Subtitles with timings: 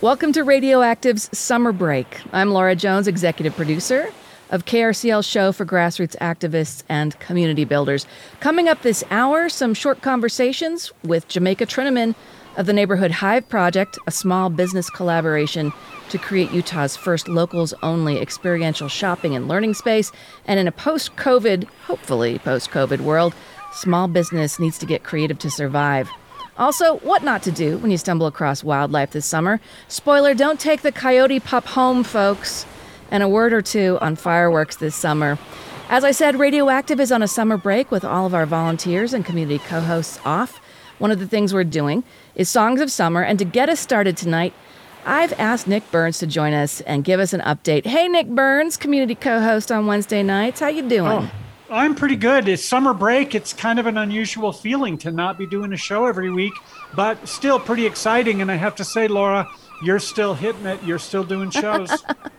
[0.00, 2.20] Welcome to Radioactive's Summer Break.
[2.32, 4.12] I'm Laura Jones, executive producer
[4.48, 8.06] of KRCL show for grassroots activists and community builders.
[8.38, 12.14] Coming up this hour, some short conversations with Jamaica Trinnaman
[12.56, 15.72] of the Neighborhood Hive Project, a small business collaboration
[16.10, 20.12] to create Utah's first locals only experiential shopping and learning space.
[20.44, 23.34] And in a post COVID, hopefully post COVID world,
[23.72, 26.08] small business needs to get creative to survive.
[26.58, 29.60] Also, what not to do when you stumble across wildlife this summer.
[29.86, 32.66] Spoiler don't take the coyote pup home, folks.
[33.10, 35.38] And a word or two on fireworks this summer.
[35.88, 39.24] As I said, Radioactive is on a summer break with all of our volunteers and
[39.24, 40.60] community co hosts off.
[40.98, 42.04] One of the things we're doing
[42.34, 44.52] is Songs of Summer, and to get us started tonight,
[45.06, 47.86] I've asked Nick Burns to join us and give us an update.
[47.86, 50.60] Hey, Nick Burns, community co-host on Wednesday nights.
[50.60, 51.10] How you doing?
[51.10, 51.30] Oh,
[51.70, 52.48] I'm pretty good.
[52.48, 53.34] It's summer break.
[53.34, 56.54] It's kind of an unusual feeling to not be doing a show every week,
[56.94, 58.40] but still pretty exciting.
[58.40, 59.46] And I have to say, Laura,
[59.82, 60.82] you're still hitting it.
[60.82, 61.90] You're still doing shows.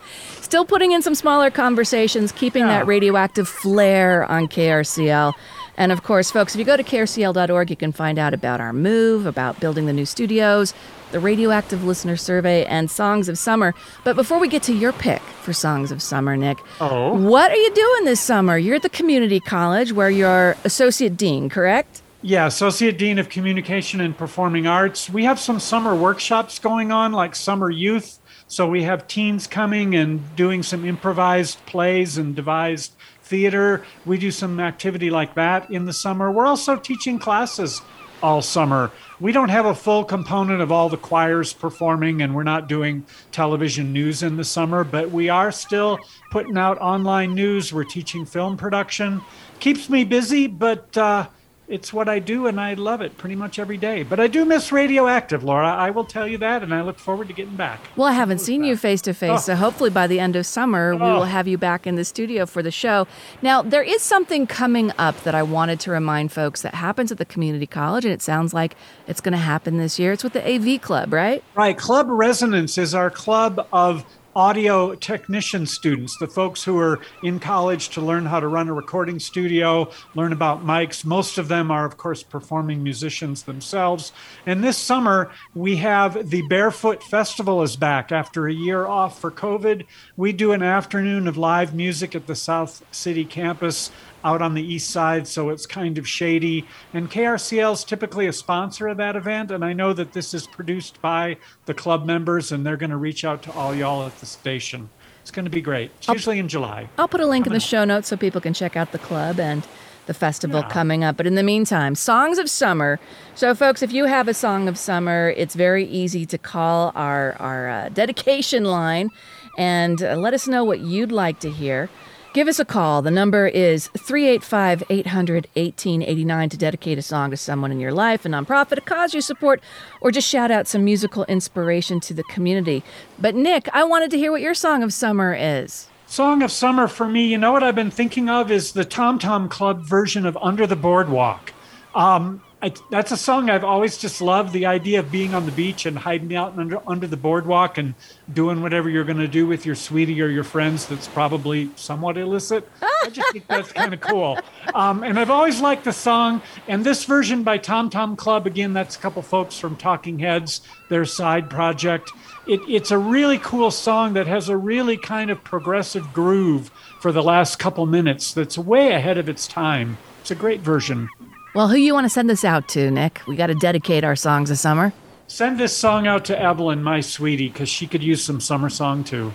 [0.40, 2.80] still putting in some smaller conversations, keeping yeah.
[2.80, 5.32] that radioactive flair on KRCL.
[5.76, 8.72] And of course, folks, if you go to krcl.org, you can find out about our
[8.72, 10.74] move, about building the new studios,
[11.10, 13.74] the radioactive listener survey, and songs of summer.
[14.04, 17.14] But before we get to your pick for songs of summer, Nick, oh.
[17.14, 18.56] what are you doing this summer?
[18.56, 22.02] You're at the community college where you're associate dean, correct?
[22.26, 25.10] Yeah, Associate Dean of Communication and Performing Arts.
[25.10, 28.18] We have some summer workshops going on, like Summer Youth.
[28.46, 33.84] So we have teens coming and doing some improvised plays and devised theater.
[34.04, 36.30] We do some activity like that in the summer.
[36.30, 37.80] We're also teaching classes
[38.22, 38.90] all summer.
[39.20, 43.04] We don't have a full component of all the choirs performing, and we're not doing
[43.32, 45.98] television news in the summer, but we are still
[46.30, 47.72] putting out online news.
[47.72, 49.20] We're teaching film production.
[49.60, 51.28] Keeps me busy, but uh,
[51.74, 54.04] it's what I do and I love it pretty much every day.
[54.04, 55.66] But I do miss Radioactive, Laura.
[55.66, 57.80] I will tell you that, and I look forward to getting back.
[57.96, 58.68] Well, I haven't seen back.
[58.68, 59.56] you face to face, so oh.
[59.56, 60.96] hopefully by the end of summer oh.
[60.96, 61.24] we will oh.
[61.24, 63.08] have you back in the studio for the show.
[63.42, 67.18] Now, there is something coming up that I wanted to remind folks that happens at
[67.18, 68.76] the community college, and it sounds like
[69.08, 70.12] it's going to happen this year.
[70.12, 71.42] It's with the AV Club, right?
[71.56, 71.76] Right.
[71.76, 74.06] Club Resonance is our club of
[74.36, 78.72] audio technician students, the folks who are in college to learn how to run a
[78.72, 81.04] recording studio, learn about mics.
[81.04, 84.12] Most of them are, of course, performing musicians themselves.
[84.46, 89.30] And this summer, we have the Barefoot Festival is back after a year off for
[89.30, 89.86] COVID.
[90.16, 93.90] We do an afternoon of live music at the South City campus
[94.24, 96.66] out on the east side, so it's kind of shady.
[96.92, 100.46] And KRCL is typically a sponsor of that event, and I know that this is
[100.46, 101.36] produced by
[101.66, 104.88] the club members, and they're going to reach out to all y'all at the station.
[105.22, 105.90] It's going to be great.
[105.98, 106.88] It's I'll, usually in July.
[106.98, 109.38] I'll put a link in the show notes so people can check out the club
[109.38, 109.66] and
[110.06, 110.68] the festival yeah.
[110.68, 111.16] coming up.
[111.16, 113.00] But in the meantime, songs of summer.
[113.34, 117.36] So, folks, if you have a song of summer, it's very easy to call our
[117.40, 119.10] our uh, dedication line
[119.56, 121.88] and uh, let us know what you'd like to hear.
[122.34, 123.00] Give us a call.
[123.00, 128.26] The number is 385 800 1889 to dedicate a song to someone in your life,
[128.26, 129.62] a nonprofit, a cause you support,
[130.00, 132.82] or just shout out some musical inspiration to the community.
[133.20, 135.86] But, Nick, I wanted to hear what your song of summer is.
[136.08, 139.20] Song of summer for me, you know what I've been thinking of is the Tom
[139.20, 141.52] Tom Club version of Under the Boardwalk.
[141.94, 144.54] Um, I, that's a song I've always just loved.
[144.54, 147.92] The idea of being on the beach and hiding out under under the boardwalk and
[148.32, 150.86] doing whatever you're going to do with your sweetie or your friends.
[150.86, 152.66] That's probably somewhat illicit.
[152.80, 154.38] I just think that's kind of cool.
[154.74, 156.40] Um, and I've always liked the song.
[156.66, 158.72] And this version by Tom Tom Club again.
[158.72, 162.12] That's a couple folks from Talking Heads, their side project.
[162.46, 166.70] It, it's a really cool song that has a really kind of progressive groove
[167.02, 168.32] for the last couple minutes.
[168.32, 169.98] That's way ahead of its time.
[170.22, 171.10] It's a great version.
[171.54, 173.22] Well, who you want to send this out to, Nick?
[173.28, 174.92] We got to dedicate our songs of summer.
[175.28, 179.04] Send this song out to Evelyn, my sweetie, because she could use some summer song
[179.04, 179.32] too.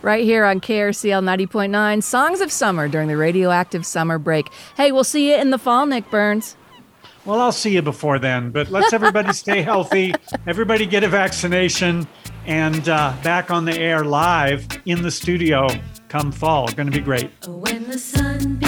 [0.00, 4.48] Right here on KRCL 90.9, Songs of Summer during the radioactive summer break.
[4.76, 6.56] Hey, we'll see you in the fall, Nick Burns.
[7.24, 10.14] Well, I'll see you before then, but let's everybody stay healthy.
[10.46, 12.06] Everybody get a vaccination
[12.46, 15.66] and uh, back on the air live in the studio
[16.08, 16.68] come fall.
[16.72, 17.30] Going to be great.
[17.46, 18.59] When the sun